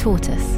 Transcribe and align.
Tortoise. 0.00 0.56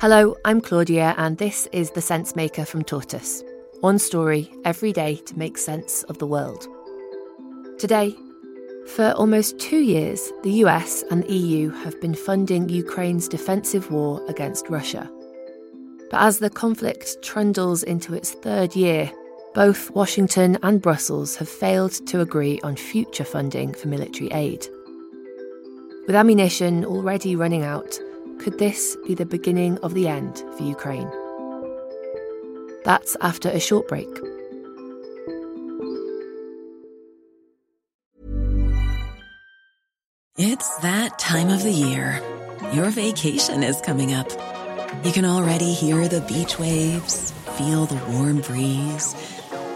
Hello, 0.00 0.36
I'm 0.44 0.60
Claudia, 0.60 1.12
and 1.18 1.36
this 1.38 1.66
is 1.72 1.90
The 1.90 2.00
Sensemaker 2.00 2.64
from 2.64 2.84
Tortoise. 2.84 3.42
One 3.80 3.98
story 3.98 4.48
every 4.64 4.92
day 4.92 5.16
to 5.16 5.36
make 5.36 5.58
sense 5.58 6.04
of 6.04 6.18
the 6.18 6.26
world. 6.28 6.68
Today, 7.80 8.14
for 8.94 9.10
almost 9.16 9.58
two 9.58 9.80
years, 9.80 10.30
the 10.44 10.52
US 10.64 11.02
and 11.10 11.24
the 11.24 11.34
EU 11.34 11.70
have 11.70 12.00
been 12.00 12.14
funding 12.14 12.68
Ukraine's 12.68 13.26
defensive 13.26 13.90
war 13.90 14.24
against 14.28 14.70
Russia. 14.70 15.10
But 16.12 16.20
as 16.20 16.38
the 16.38 16.48
conflict 16.48 17.20
trundles 17.22 17.82
into 17.82 18.14
its 18.14 18.34
third 18.34 18.76
year, 18.76 19.10
both 19.52 19.90
Washington 19.90 20.58
and 20.62 20.80
Brussels 20.80 21.34
have 21.34 21.48
failed 21.48 22.06
to 22.06 22.20
agree 22.20 22.60
on 22.62 22.76
future 22.76 23.24
funding 23.24 23.74
for 23.74 23.88
military 23.88 24.30
aid. 24.30 24.68
With 26.08 26.16
ammunition 26.16 26.86
already 26.86 27.36
running 27.36 27.64
out, 27.64 28.00
could 28.38 28.58
this 28.58 28.96
be 29.06 29.14
the 29.14 29.26
beginning 29.26 29.76
of 29.80 29.92
the 29.92 30.08
end 30.08 30.38
for 30.56 30.62
Ukraine? 30.62 31.06
That's 32.86 33.14
after 33.20 33.50
a 33.50 33.60
short 33.60 33.88
break. 33.88 34.08
It's 40.38 40.78
that 40.78 41.18
time 41.18 41.50
of 41.50 41.62
the 41.62 41.70
year. 41.70 42.22
Your 42.72 42.88
vacation 42.88 43.62
is 43.62 43.78
coming 43.82 44.14
up. 44.14 44.30
You 45.04 45.12
can 45.12 45.26
already 45.26 45.74
hear 45.74 46.08
the 46.08 46.22
beach 46.22 46.58
waves, 46.58 47.32
feel 47.58 47.84
the 47.84 48.02
warm 48.12 48.40
breeze, 48.40 49.14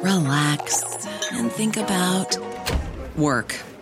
relax, 0.03 1.07
and 1.31 1.53
think 1.53 1.77
about 1.77 2.39
work. 3.19 3.55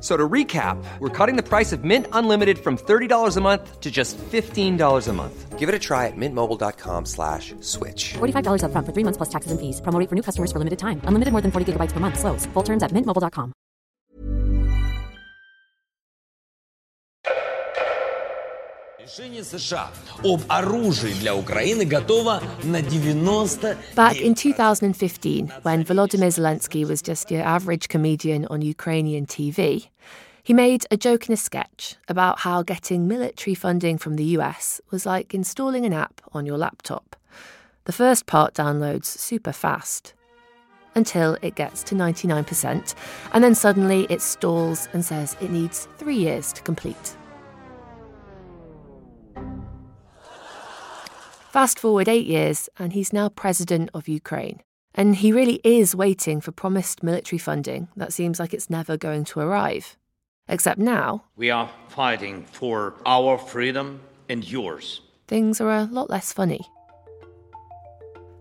So 0.00 0.16
to 0.16 0.28
recap, 0.28 0.76
we're 1.00 1.08
cutting 1.08 1.36
the 1.36 1.42
price 1.42 1.72
of 1.72 1.82
Mint 1.82 2.06
Unlimited 2.12 2.58
from 2.58 2.76
$30 2.76 3.36
a 3.36 3.40
month 3.40 3.80
to 3.80 3.90
just 3.90 4.18
$15 4.18 5.08
a 5.08 5.12
month. 5.12 5.58
Give 5.58 5.70
it 5.70 5.74
a 5.74 5.78
try 5.78 6.06
at 6.06 6.16
mintmobile.com 6.16 7.06
slash 7.06 7.54
switch. 7.60 8.14
$45 8.18 8.60
upfront 8.62 8.84
for 8.84 8.92
three 8.92 9.04
months 9.04 9.16
plus 9.16 9.30
taxes 9.30 9.50
and 9.52 9.58
fees. 9.60 9.80
Promo 9.80 9.98
for 10.08 10.14
new 10.14 10.22
customers 10.22 10.52
for 10.52 10.58
limited 10.58 10.78
time. 10.78 11.00
Unlimited 11.04 11.32
more 11.32 11.40
than 11.40 11.50
40 11.50 11.72
gigabytes 11.72 11.92
per 11.92 12.00
month. 12.00 12.18
Slows. 12.18 12.44
Full 12.52 12.62
terms 12.62 12.82
at 12.82 12.92
mintmobile.com. 12.92 13.52
Back 23.94 24.20
in 24.20 24.34
2015, 24.34 25.48
when 25.62 25.84
Volodymyr 25.84 26.32
Zelensky 26.32 26.84
was 26.84 27.02
just 27.02 27.30
your 27.30 27.42
average 27.42 27.88
comedian 27.88 28.46
on 28.46 28.62
Ukrainian 28.62 29.26
TV, 29.26 29.88
he 30.42 30.52
made 30.52 30.86
a 30.90 30.96
joke 30.96 31.28
in 31.28 31.34
a 31.34 31.36
sketch 31.36 31.94
about 32.08 32.40
how 32.40 32.62
getting 32.64 33.06
military 33.06 33.54
funding 33.54 33.96
from 33.96 34.16
the 34.16 34.24
US 34.38 34.80
was 34.90 35.06
like 35.06 35.34
installing 35.34 35.86
an 35.86 35.92
app 35.92 36.20
on 36.32 36.44
your 36.44 36.58
laptop. 36.58 37.14
The 37.84 37.92
first 37.92 38.26
part 38.26 38.54
downloads 38.54 39.04
super 39.04 39.52
fast 39.52 40.14
until 40.96 41.36
it 41.42 41.54
gets 41.54 41.84
to 41.84 41.94
99%, 41.94 42.94
and 43.32 43.44
then 43.44 43.54
suddenly 43.54 44.08
it 44.10 44.20
stalls 44.20 44.88
and 44.92 45.04
says 45.04 45.36
it 45.40 45.50
needs 45.52 45.86
three 45.98 46.16
years 46.16 46.52
to 46.54 46.62
complete. 46.62 47.16
Fast 51.56 51.78
forward 51.78 52.06
eight 52.06 52.26
years, 52.26 52.68
and 52.78 52.92
he's 52.92 53.14
now 53.14 53.30
president 53.30 53.88
of 53.94 54.08
Ukraine. 54.08 54.60
And 54.94 55.16
he 55.16 55.32
really 55.32 55.58
is 55.64 55.96
waiting 55.96 56.42
for 56.42 56.52
promised 56.52 57.02
military 57.02 57.38
funding 57.38 57.88
that 57.96 58.12
seems 58.12 58.38
like 58.38 58.52
it's 58.52 58.68
never 58.68 58.98
going 58.98 59.24
to 59.24 59.40
arrive. 59.40 59.96
Except 60.50 60.78
now, 60.78 61.24
We 61.34 61.48
are 61.48 61.70
fighting 61.88 62.44
for 62.44 62.92
our 63.06 63.38
freedom 63.38 64.02
and 64.28 64.44
yours. 64.46 65.00
things 65.28 65.58
are 65.62 65.70
a 65.70 65.88
lot 65.90 66.10
less 66.10 66.30
funny. 66.30 66.60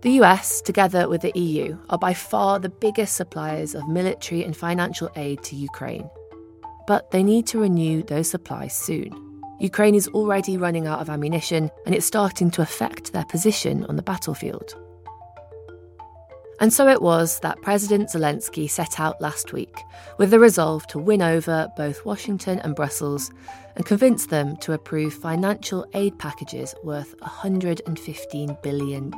The 0.01 0.11
US, 0.21 0.59
together 0.59 1.07
with 1.07 1.21
the 1.21 1.31
EU, 1.39 1.77
are 1.89 1.97
by 1.97 2.13
far 2.13 2.59
the 2.59 2.75
biggest 2.85 3.15
suppliers 3.15 3.75
of 3.75 3.87
military 3.87 4.43
and 4.43 4.57
financial 4.57 5.09
aid 5.15 5.41
to 5.43 5.55
Ukraine. 5.55 6.09
But 6.85 7.11
they 7.11 7.23
need 7.23 7.47
to 7.47 7.61
renew 7.61 8.03
those 8.03 8.29
supplies 8.29 8.75
soon. 8.77 9.24
Ukraine 9.59 9.95
is 9.95 10.07
already 10.09 10.57
running 10.57 10.85
out 10.85 10.99
of 10.99 11.09
ammunition, 11.09 11.71
and 11.85 11.95
it's 11.95 12.05
starting 12.05 12.51
to 12.51 12.61
affect 12.61 13.13
their 13.13 13.25
position 13.25 13.85
on 13.85 13.95
the 13.95 14.03
battlefield. 14.03 14.75
And 16.59 16.71
so 16.71 16.87
it 16.87 17.01
was 17.01 17.39
that 17.41 17.61
President 17.61 18.09
Zelensky 18.09 18.69
set 18.69 18.99
out 18.99 19.19
last 19.19 19.51
week 19.51 19.77
with 20.17 20.31
the 20.31 20.39
resolve 20.39 20.87
to 20.87 20.99
win 20.99 21.21
over 21.21 21.67
both 21.75 22.05
Washington 22.05 22.59
and 22.59 22.75
Brussels 22.75 23.29
and 23.75 23.85
convince 23.85 24.27
them 24.27 24.55
to 24.57 24.71
approve 24.71 25.13
financial 25.13 25.85
aid 25.93 26.17
packages 26.17 26.73
worth 26.83 27.17
$115 27.19 28.61
billion. 28.61 29.11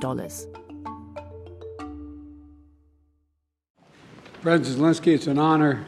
President 4.41 4.79
Zelensky, 4.79 5.13
it's 5.13 5.27
an 5.27 5.37
honor 5.37 5.85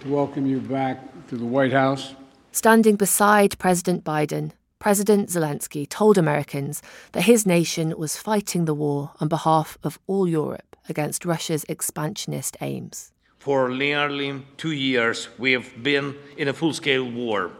to 0.00 0.08
welcome 0.08 0.46
you 0.46 0.60
back 0.60 1.26
to 1.28 1.36
the 1.36 1.44
White 1.44 1.72
House. 1.72 2.14
Standing 2.56 2.96
beside 2.96 3.58
President 3.58 4.02
Biden, 4.02 4.52
President 4.78 5.28
Zelensky 5.28 5.86
told 5.86 6.16
Americans 6.16 6.80
that 7.12 7.24
his 7.24 7.44
nation 7.44 7.92
was 7.98 8.16
fighting 8.16 8.64
the 8.64 8.72
war 8.72 9.10
on 9.20 9.28
behalf 9.28 9.76
of 9.82 9.98
all 10.06 10.26
Europe 10.26 10.74
against 10.88 11.26
Russia's 11.26 11.66
expansionist 11.68 12.56
aims. 12.62 13.12
For 13.38 13.68
nearly 13.68 14.42
two 14.56 14.70
years, 14.70 15.28
we 15.36 15.52
have 15.52 15.70
been 15.82 16.14
in 16.38 16.48
a 16.48 16.54
full 16.54 16.72
scale 16.72 17.04
war, 17.04 17.50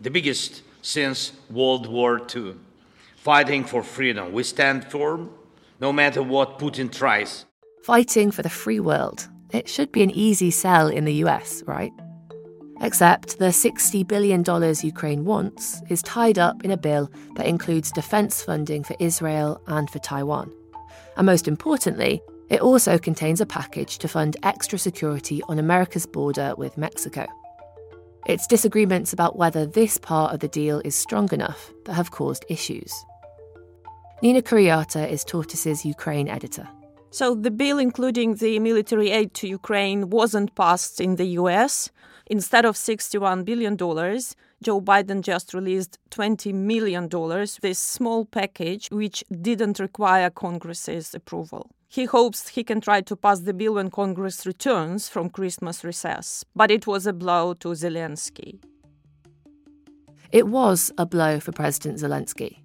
the 0.00 0.10
biggest 0.12 0.62
since 0.80 1.32
World 1.50 1.88
War 1.88 2.20
II. 2.32 2.54
Fighting 3.16 3.64
for 3.64 3.82
freedom, 3.82 4.32
we 4.32 4.44
stand 4.44 4.84
firm 4.84 5.28
no 5.80 5.92
matter 5.92 6.22
what 6.22 6.60
Putin 6.60 6.92
tries. 6.92 7.46
Fighting 7.82 8.30
for 8.30 8.42
the 8.42 8.56
free 8.62 8.78
world. 8.78 9.26
It 9.50 9.68
should 9.68 9.90
be 9.90 10.04
an 10.04 10.12
easy 10.12 10.52
sell 10.52 10.86
in 10.86 11.04
the 11.04 11.24
US, 11.24 11.64
right? 11.66 11.90
Except 12.82 13.38
the 13.38 13.46
$60 13.46 14.06
billion 14.06 14.44
Ukraine 14.82 15.24
wants 15.24 15.80
is 15.88 16.02
tied 16.02 16.38
up 16.38 16.64
in 16.64 16.70
a 16.70 16.76
bill 16.76 17.10
that 17.36 17.46
includes 17.46 17.90
defense 17.90 18.42
funding 18.42 18.84
for 18.84 18.96
Israel 19.00 19.60
and 19.66 19.88
for 19.88 19.98
Taiwan. 19.98 20.52
And 21.16 21.26
most 21.26 21.48
importantly, 21.48 22.22
it 22.48 22.60
also 22.60 22.98
contains 22.98 23.40
a 23.40 23.46
package 23.46 23.98
to 23.98 24.08
fund 24.08 24.36
extra 24.42 24.78
security 24.78 25.42
on 25.48 25.58
America's 25.58 26.06
border 26.06 26.54
with 26.56 26.78
Mexico. 26.78 27.26
It's 28.26 28.46
disagreements 28.46 29.12
about 29.12 29.36
whether 29.36 29.66
this 29.66 29.98
part 29.98 30.34
of 30.34 30.40
the 30.40 30.48
deal 30.48 30.82
is 30.84 30.94
strong 30.94 31.32
enough 31.32 31.72
that 31.86 31.94
have 31.94 32.10
caused 32.10 32.44
issues. 32.48 32.92
Nina 34.22 34.42
Kuriata 34.42 35.08
is 35.10 35.24
Tortoise's 35.24 35.84
Ukraine 35.84 36.28
editor. 36.28 36.68
So 37.18 37.34
the 37.34 37.50
bill 37.50 37.78
including 37.78 38.34
the 38.34 38.58
military 38.58 39.10
aid 39.10 39.32
to 39.36 39.48
Ukraine 39.48 40.10
wasn't 40.10 40.54
passed 40.54 41.00
in 41.00 41.16
the 41.16 41.28
US. 41.40 41.90
Instead 42.26 42.66
of 42.66 42.74
$61 42.74 43.42
billion, 43.42 43.74
Joe 44.62 44.82
Biden 44.82 45.22
just 45.22 45.54
released 45.54 45.98
$20 46.10 46.52
million, 46.52 47.08
this 47.62 47.78
small 47.78 48.26
package 48.26 48.88
which 48.90 49.24
didn't 49.30 49.78
require 49.78 50.28
Congress's 50.28 51.14
approval. 51.14 51.70
He 51.88 52.04
hopes 52.04 52.48
he 52.48 52.62
can 52.62 52.82
try 52.82 53.00
to 53.00 53.16
pass 53.16 53.40
the 53.40 53.54
bill 53.54 53.76
when 53.76 53.88
Congress 53.88 54.44
returns 54.44 55.08
from 55.08 55.30
Christmas 55.30 55.84
recess, 55.84 56.44
but 56.54 56.70
it 56.70 56.86
was 56.86 57.06
a 57.06 57.14
blow 57.14 57.54
to 57.54 57.68
Zelensky. 57.68 58.58
It 60.32 60.48
was 60.48 60.92
a 60.98 61.06
blow 61.06 61.40
for 61.40 61.52
President 61.52 61.98
Zelensky, 61.98 62.58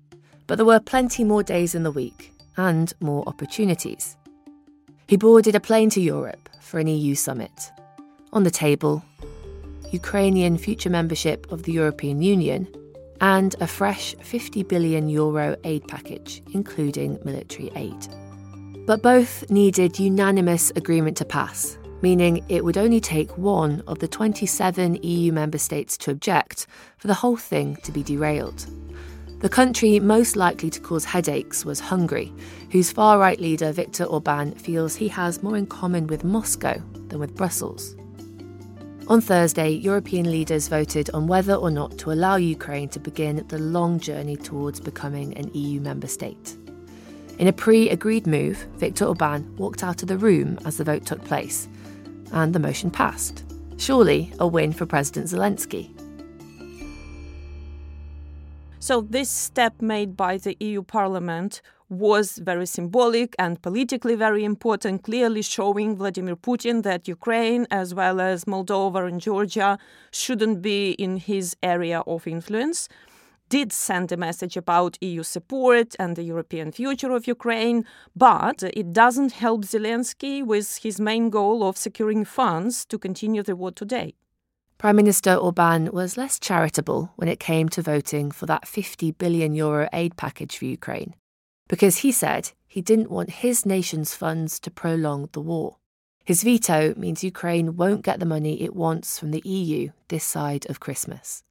but 0.45 0.57
there 0.57 0.65
were 0.65 0.81
plenty 0.81 1.24
more 1.24 1.42
days 1.42 1.74
in 1.74 1.83
the 1.83 1.92
week 1.92 2.33
and 2.57 2.92
more 3.00 3.24
opportunities. 3.27 4.18
He 5.12 5.18
boarded 5.18 5.56
a 5.56 5.60
plane 5.60 5.90
to 5.90 6.00
Europe 6.00 6.48
for 6.62 6.80
an 6.80 6.88
EU 6.88 7.16
summit. 7.16 7.69
On 8.31 8.44
the 8.44 8.50
table, 8.66 9.04
Ukrainian 9.92 10.58
future 10.58 10.90
membership 10.90 11.52
of 11.52 11.63
the 11.63 11.74
European 11.74 12.22
Union 12.22 12.66
and 13.19 13.54
a 13.60 13.68
fresh 13.68 14.16
50 14.22 14.63
billion 14.63 15.10
euro 15.10 15.58
aid 15.66 15.86
package, 15.90 16.42
including 16.54 17.19
military 17.25 17.69
aid. 17.75 18.08
But 18.88 19.04
both 19.04 19.50
needed 19.50 20.00
unanimous 20.00 20.72
agreement 20.78 21.18
to 21.18 21.25
pass, 21.25 21.78
meaning 22.02 22.46
it 22.48 22.64
would 22.64 22.78
only 22.78 23.02
take 23.02 23.38
one 23.38 23.84
of 23.88 24.00
the 24.00 24.07
27 24.07 24.96
EU 25.04 25.34
member 25.34 25.57
states 25.57 25.98
to 25.98 26.12
object 26.12 26.68
for 26.96 27.07
the 27.07 27.19
whole 27.22 27.36
thing 27.36 27.75
to 27.84 27.92
be 27.92 28.02
derailed. 28.02 28.66
The 29.42 29.50
country 29.50 30.00
most 30.00 30.36
likely 30.36 30.70
to 30.70 30.80
cause 30.80 31.04
headaches 31.04 31.66
was 31.66 31.80
Hungary, 31.80 32.32
whose 32.70 32.92
far 32.92 33.18
right 33.18 33.42
leader 33.42 33.72
Viktor 33.72 34.04
Orban 34.04 34.54
feels 34.54 34.96
he 34.96 35.08
has 35.08 35.42
more 35.42 35.58
in 35.58 35.66
common 35.66 36.06
with 36.06 36.24
Moscow 36.24 36.80
than 37.08 37.20
with 37.20 37.36
Brussels. 37.36 37.96
On 39.08 39.20
Thursday, 39.20 39.72
European 39.72 40.30
leaders 40.30 40.68
voted 40.68 41.10
on 41.16 41.26
whether 41.26 41.56
or 41.56 41.72
not 41.72 41.98
to 41.98 42.12
allow 42.12 42.36
Ukraine 42.36 42.88
to 42.90 43.00
begin 43.00 43.44
the 43.48 43.58
long 43.58 44.00
journey 44.00 44.38
towards 44.38 44.80
becoming 44.80 45.36
an 45.36 45.50
EU 45.56 45.82
member 45.82 46.08
state. 46.08 46.56
In 47.40 47.48
a 47.48 47.54
pre 47.54 47.90
agreed 47.90 48.28
move, 48.28 48.68
Viktor 48.78 49.06
Orban 49.06 49.56
walked 49.58 49.84
out 49.84 50.04
of 50.04 50.08
the 50.08 50.20
room 50.20 50.60
as 50.66 50.78
the 50.78 50.84
vote 50.84 51.08
took 51.08 51.24
place, 51.24 51.68
and 52.32 52.54
the 52.54 52.60
motion 52.60 52.92
passed. 52.92 53.44
Surely 53.78 54.32
a 54.40 54.46
win 54.46 54.72
for 54.72 54.86
President 54.86 55.26
Zelensky. 55.26 55.90
So, 58.92 59.00
this 59.00 59.30
step 59.30 59.82
made 59.82 60.18
by 60.18 60.36
the 60.36 60.58
EU 60.60 60.84
Parliament 60.84 61.62
was 61.88 62.40
very 62.40 62.66
symbolic 62.66 63.34
and 63.40 63.62
politically 63.62 64.16
very 64.16 64.44
important, 64.44 65.04
clearly 65.04 65.44
showing 65.44 65.96
Vladimir 65.96 66.36
Putin 66.36 66.84
that 66.84 67.08
Ukraine, 67.08 67.66
as 67.72 67.94
well 67.94 68.20
as 68.20 68.44
Moldova 68.44 69.08
and 69.08 69.22
Georgia, 69.22 69.80
shouldn't 70.12 70.62
be 70.62 70.92
in 71.06 71.16
his 71.16 71.56
area 71.64 72.02
of 72.06 72.28
influence. 72.28 72.90
Did 73.48 73.72
send 73.72 74.12
a 74.12 74.18
message 74.18 74.58
about 74.58 74.98
EU 75.00 75.24
support 75.24 75.96
and 75.98 76.18
the 76.18 76.24
European 76.24 76.74
future 76.74 77.14
of 77.14 77.28
Ukraine, 77.28 77.86
but 78.14 78.62
it 78.62 78.92
doesn't 78.92 79.32
help 79.32 79.62
Zelensky 79.62 80.46
with 80.46 80.80
his 80.84 81.00
main 81.00 81.30
goal 81.30 81.64
of 81.64 81.78
securing 81.78 82.26
funds 82.26 82.84
to 82.88 82.98
continue 82.98 83.42
the 83.42 83.56
war 83.56 83.72
today. 83.72 84.16
Prime 84.81 84.95
Minister 84.95 85.36
Orban 85.36 85.92
was 85.92 86.18
less 86.18 86.39
charitable 86.39 87.12
when 87.16 87.30
it 87.30 87.39
came 87.39 87.69
to 87.69 87.83
voting 87.83 88.31
for 88.31 88.48
that 88.48 88.68
50 88.68 89.12
billion 89.12 89.54
euro 89.54 89.88
aid 89.94 90.18
package 90.18 90.57
for 90.57 90.66
Ukraine, 90.66 91.13
because 91.68 91.98
he 91.98 92.12
said 92.12 92.54
he 92.68 92.81
didn't 92.81 93.12
want 93.12 93.30
his 93.30 93.63
nation's 93.63 94.16
funds 94.16 94.60
to 94.62 94.72
prolong 94.72 95.30
the 95.33 95.39
war. 95.39 95.78
His 96.25 96.42
veto 96.42 96.95
means 96.98 97.24
Ukraine 97.24 97.78
won't 97.78 98.01
get 98.01 98.19
the 98.19 98.25
money 98.25 98.60
it 98.63 98.75
wants 98.75 99.19
from 99.19 99.30
the 99.30 99.44
EU 99.45 99.92
this 100.07 100.24
side 100.24 100.66
of 100.68 100.80
Christmas. 100.80 101.44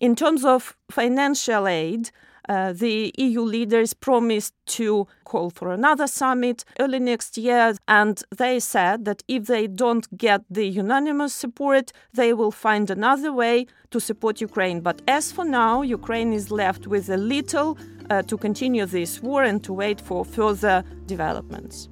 In 0.00 0.16
terms 0.16 0.44
of 0.44 0.76
financial 0.90 1.68
aid, 1.68 2.10
uh, 2.48 2.72
the 2.72 3.12
EU 3.18 3.42
leaders 3.42 3.94
promised 3.94 4.54
to 4.66 5.06
call 5.24 5.50
for 5.50 5.72
another 5.72 6.06
summit 6.06 6.64
early 6.78 6.98
next 6.98 7.38
year, 7.38 7.74
and 7.88 8.22
they 8.36 8.60
said 8.60 9.04
that 9.04 9.22
if 9.28 9.46
they 9.46 9.66
don't 9.66 10.16
get 10.16 10.42
the 10.50 10.66
unanimous 10.66 11.34
support, 11.34 11.92
they 12.12 12.32
will 12.32 12.50
find 12.50 12.90
another 12.90 13.32
way 13.32 13.66
to 13.90 14.00
support 14.00 14.40
Ukraine. 14.40 14.80
But 14.80 15.02
as 15.08 15.32
for 15.32 15.44
now, 15.44 15.82
Ukraine 15.82 16.32
is 16.32 16.50
left 16.50 16.86
with 16.86 17.08
a 17.08 17.16
little 17.16 17.78
uh, 18.10 18.22
to 18.22 18.36
continue 18.36 18.86
this 18.86 19.22
war 19.22 19.42
and 19.42 19.62
to 19.64 19.72
wait 19.72 20.00
for 20.00 20.24
further 20.24 20.84
developments. 21.06 21.88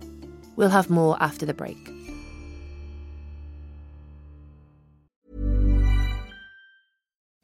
We'll 0.56 0.70
have 0.70 0.90
more 0.90 1.16
after 1.20 1.46
the 1.46 1.55
break. 1.55 2.01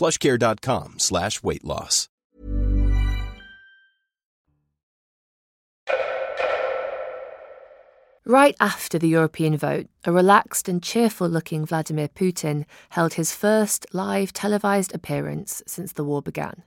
plushcare.com 0.00 0.98
slash 0.98 1.42
weight 1.42 1.64
loss. 1.64 2.08
Right 8.26 8.54
after 8.60 8.98
the 8.98 9.08
European 9.08 9.56
vote, 9.56 9.86
a 10.04 10.12
relaxed 10.12 10.68
and 10.68 10.80
cheerful 10.80 11.28
looking 11.28 11.66
Vladimir 11.66 12.06
Putin 12.08 12.64
held 12.90 13.14
his 13.14 13.34
first 13.34 13.86
live 13.92 14.32
televised 14.32 14.94
appearance 14.94 15.64
since 15.66 15.92
the 15.92 16.04
war 16.04 16.22
began. 16.22 16.62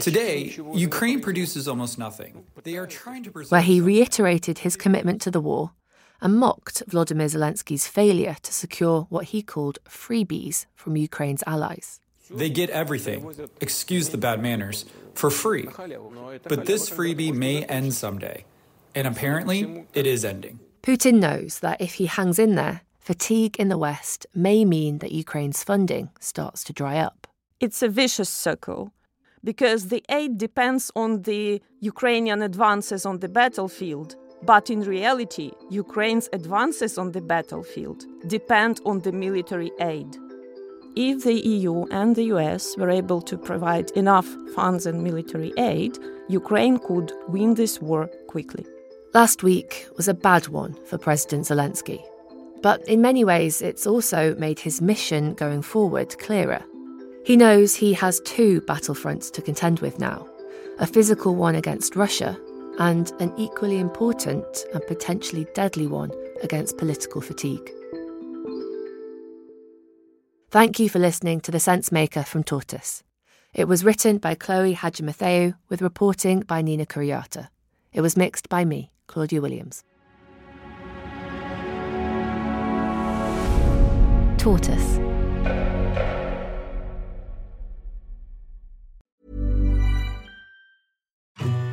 Today, 0.00 0.56
Ukraine 0.74 1.20
produces 1.20 1.68
almost 1.68 1.98
nothing. 1.98 2.44
They 2.64 2.76
are 2.76 2.86
trying 2.86 3.22
to 3.24 3.30
where 3.30 3.60
he 3.60 3.80
reiterated 3.80 4.58
his 4.58 4.76
commitment 4.76 5.20
to 5.22 5.30
the 5.30 5.40
war 5.40 5.70
and 6.20 6.36
mocked 6.36 6.82
Vladimir 6.86 7.26
Zelensky's 7.26 7.86
failure 7.86 8.36
to 8.42 8.52
secure 8.52 9.06
what 9.08 9.26
he 9.26 9.42
called 9.42 9.78
freebies 9.88 10.66
from 10.74 10.96
Ukraine's 10.96 11.44
allies. 11.46 12.00
They 12.30 12.50
get 12.50 12.70
everything, 12.70 13.48
excuse 13.60 14.10
the 14.10 14.18
bad 14.18 14.42
manners, 14.42 14.84
for 15.14 15.30
free. 15.30 15.68
But 16.44 16.66
this 16.66 16.90
freebie 16.90 17.32
may 17.32 17.64
end 17.64 17.94
someday. 17.94 18.44
And 18.94 19.06
apparently, 19.06 19.86
it 19.94 20.06
is 20.06 20.24
ending. 20.24 20.60
Putin 20.82 21.18
knows 21.20 21.60
that 21.60 21.80
if 21.80 21.94
he 21.94 22.06
hangs 22.06 22.38
in 22.38 22.54
there, 22.54 22.82
fatigue 23.00 23.56
in 23.58 23.68
the 23.68 23.78
West 23.78 24.26
may 24.34 24.64
mean 24.64 24.98
that 24.98 25.12
Ukraine's 25.12 25.62
funding 25.64 26.10
starts 26.20 26.64
to 26.64 26.72
dry 26.72 26.98
up. 26.98 27.26
It's 27.60 27.82
a 27.82 27.88
vicious 27.88 28.28
circle 28.28 28.92
because 29.42 29.88
the 29.88 30.04
aid 30.08 30.38
depends 30.38 30.90
on 30.94 31.22
the 31.22 31.62
Ukrainian 31.80 32.42
advances 32.42 33.06
on 33.06 33.20
the 33.20 33.28
battlefield. 33.28 34.16
But 34.42 34.70
in 34.70 34.80
reality, 34.82 35.52
Ukraine's 35.70 36.28
advances 36.32 36.96
on 36.98 37.12
the 37.12 37.20
battlefield 37.20 38.04
depend 38.26 38.80
on 38.84 39.00
the 39.00 39.12
military 39.12 39.72
aid. 39.80 40.16
If 40.96 41.24
the 41.24 41.34
EU 41.34 41.84
and 41.90 42.16
the 42.16 42.24
US 42.34 42.76
were 42.76 42.90
able 42.90 43.20
to 43.22 43.36
provide 43.36 43.90
enough 43.92 44.26
funds 44.54 44.86
and 44.86 45.02
military 45.02 45.52
aid, 45.58 45.98
Ukraine 46.28 46.78
could 46.78 47.12
win 47.28 47.54
this 47.54 47.80
war 47.80 48.08
quickly. 48.28 48.66
Last 49.14 49.42
week 49.42 49.86
was 49.96 50.08
a 50.08 50.14
bad 50.14 50.48
one 50.48 50.74
for 50.86 50.98
President 50.98 51.46
Zelensky. 51.46 52.02
But 52.62 52.86
in 52.88 53.00
many 53.00 53.24
ways, 53.24 53.62
it's 53.62 53.86
also 53.86 54.34
made 54.36 54.58
his 54.58 54.80
mission 54.80 55.34
going 55.34 55.62
forward 55.62 56.18
clearer. 56.18 56.62
He 57.24 57.36
knows 57.36 57.74
he 57.74 57.92
has 57.94 58.20
two 58.24 58.60
battlefronts 58.62 59.30
to 59.32 59.42
contend 59.42 59.80
with 59.80 59.98
now 59.98 60.26
a 60.80 60.86
physical 60.86 61.34
one 61.34 61.56
against 61.56 61.96
Russia, 61.96 62.38
and 62.78 63.12
an 63.20 63.32
equally 63.36 63.78
important 63.78 64.64
and 64.72 64.86
potentially 64.86 65.46
deadly 65.54 65.86
one 65.86 66.10
against 66.42 66.78
political 66.78 67.20
fatigue. 67.20 67.70
Thank 70.50 70.78
you 70.78 70.88
for 70.88 70.98
listening 70.98 71.40
to 71.42 71.50
The 71.50 71.58
Sensemaker 71.58 72.24
from 72.24 72.42
Tortoise. 72.42 73.02
It 73.52 73.68
was 73.68 73.84
written 73.84 74.18
by 74.18 74.34
Chloe 74.34 74.74
Hadjimatheou 74.74 75.54
with 75.68 75.82
reporting 75.82 76.40
by 76.40 76.62
Nina 76.62 76.86
Kuriata. 76.86 77.48
It 77.92 78.00
was 78.00 78.16
mixed 78.16 78.48
by 78.48 78.64
me, 78.64 78.92
Claudia 79.08 79.40
Williams. 79.40 79.84
Tortoise. 84.38 85.17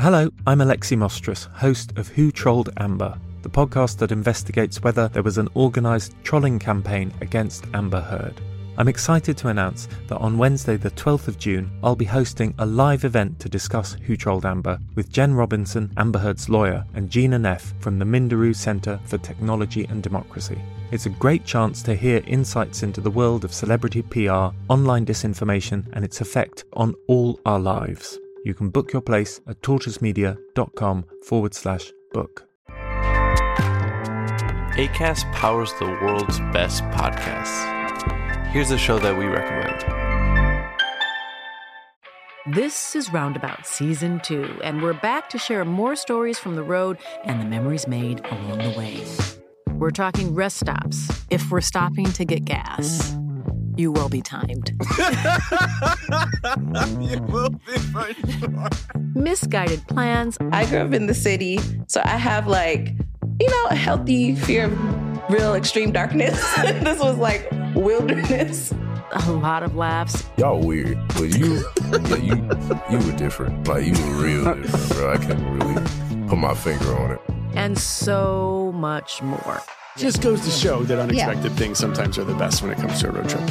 Hello, 0.00 0.30
I'm 0.46 0.60
Alexi 0.60 0.96
Mostrous, 0.96 1.48
host 1.54 1.98
of 1.98 2.06
Who 2.06 2.30
Trolled 2.30 2.70
Amber, 2.76 3.18
the 3.42 3.50
podcast 3.50 3.98
that 3.98 4.12
investigates 4.12 4.80
whether 4.80 5.08
there 5.08 5.24
was 5.24 5.38
an 5.38 5.48
organised 5.56 6.14
trolling 6.22 6.60
campaign 6.60 7.12
against 7.20 7.66
Amber 7.74 8.00
Heard. 8.00 8.40
I'm 8.76 8.86
excited 8.86 9.36
to 9.38 9.48
announce 9.48 9.88
that 10.06 10.18
on 10.18 10.38
Wednesday, 10.38 10.76
the 10.76 10.92
12th 10.92 11.26
of 11.26 11.36
June, 11.36 11.68
I'll 11.82 11.96
be 11.96 12.04
hosting 12.04 12.54
a 12.58 12.64
live 12.64 13.04
event 13.04 13.40
to 13.40 13.48
discuss 13.48 13.94
Who 13.94 14.16
Trolled 14.16 14.46
Amber 14.46 14.78
with 14.94 15.10
Jen 15.10 15.34
Robinson, 15.34 15.92
Amber 15.96 16.20
Heard's 16.20 16.48
lawyer, 16.48 16.84
and 16.94 17.10
Gina 17.10 17.40
Neff 17.40 17.74
from 17.80 17.98
the 17.98 18.04
Minderoo 18.04 18.54
Centre 18.54 19.00
for 19.02 19.18
Technology 19.18 19.84
and 19.86 20.00
Democracy. 20.00 20.60
It's 20.92 21.06
a 21.06 21.10
great 21.10 21.44
chance 21.44 21.82
to 21.82 21.96
hear 21.96 22.22
insights 22.28 22.84
into 22.84 23.00
the 23.00 23.10
world 23.10 23.44
of 23.44 23.52
celebrity 23.52 24.02
PR, 24.02 24.54
online 24.68 25.04
disinformation, 25.04 25.92
and 25.92 26.04
its 26.04 26.20
effect 26.20 26.62
on 26.74 26.94
all 27.08 27.40
our 27.44 27.58
lives. 27.58 28.16
You 28.48 28.54
can 28.54 28.70
book 28.70 28.94
your 28.94 29.02
place 29.02 29.42
at 29.46 29.60
tortoisemedia.com 29.60 31.04
forward 31.22 31.52
slash 31.52 31.92
book. 32.14 32.48
ACAST 34.78 35.30
powers 35.34 35.70
the 35.78 35.84
world's 35.84 36.40
best 36.50 36.82
podcasts. 36.84 38.46
Here's 38.46 38.70
a 38.70 38.78
show 38.78 38.98
that 39.00 39.18
we 39.18 39.26
recommend. 39.26 39.84
This 42.46 42.96
is 42.96 43.12
Roundabout 43.12 43.66
Season 43.66 44.18
2, 44.20 44.60
and 44.64 44.80
we're 44.80 44.94
back 44.94 45.28
to 45.28 45.36
share 45.36 45.66
more 45.66 45.94
stories 45.94 46.38
from 46.38 46.54
the 46.54 46.62
road 46.62 46.96
and 47.24 47.42
the 47.42 47.44
memories 47.44 47.86
made 47.86 48.24
along 48.24 48.60
the 48.60 48.78
way. 48.78 49.04
We're 49.74 49.90
talking 49.90 50.34
rest 50.34 50.60
stops, 50.60 51.26
if 51.28 51.50
we're 51.50 51.60
stopping 51.60 52.10
to 52.12 52.24
get 52.24 52.46
gas. 52.46 53.14
You 53.78 53.92
will 53.92 54.08
be 54.08 54.20
timed. 54.20 54.70
you 57.00 57.22
will 57.22 57.50
be 57.50 57.78
for 57.92 58.12
sure. 58.12 58.68
Misguided 59.14 59.86
plans. 59.86 60.36
I 60.50 60.66
grew 60.66 60.80
up 60.80 60.92
in 60.92 61.06
the 61.06 61.14
city, 61.14 61.60
so 61.86 62.00
I 62.04 62.16
have 62.16 62.48
like, 62.48 62.92
you 63.38 63.48
know, 63.48 63.66
a 63.70 63.76
healthy 63.76 64.34
fear 64.34 64.64
of 64.64 65.30
real 65.30 65.54
extreme 65.54 65.92
darkness. 65.92 66.34
this 66.56 66.98
was 66.98 67.18
like 67.18 67.48
wilderness. 67.76 68.74
A 69.12 69.30
lot 69.30 69.62
of 69.62 69.76
laughs. 69.76 70.28
Y'all 70.38 70.60
weird, 70.60 70.98
but 71.14 71.38
you, 71.38 71.64
yeah, 71.92 72.16
you, 72.16 72.34
you 72.90 72.98
were 73.06 73.16
different. 73.16 73.68
Like 73.68 73.86
you 73.86 73.92
were 73.92 74.24
real 74.24 74.54
different, 74.56 74.88
bro. 74.88 75.12
I 75.12 75.18
can't 75.18 75.62
really 75.62 76.26
put 76.26 76.36
my 76.36 76.54
finger 76.54 76.96
on 76.96 77.12
it. 77.12 77.20
And 77.54 77.78
so 77.78 78.72
much 78.74 79.22
more. 79.22 79.62
Just 79.96 80.22
goes 80.22 80.40
to 80.42 80.50
show 80.50 80.84
that 80.84 80.98
unexpected 80.98 81.50
yeah. 81.50 81.58
things 81.58 81.78
sometimes 81.78 82.18
are 82.18 82.24
the 82.24 82.34
best 82.34 82.62
when 82.62 82.70
it 82.70 82.78
comes 82.78 83.00
to 83.00 83.08
a 83.08 83.10
road 83.10 83.28
trip. 83.28 83.50